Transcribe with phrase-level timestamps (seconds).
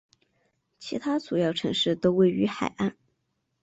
[0.79, 2.95] 其他主要城市都位于海岸。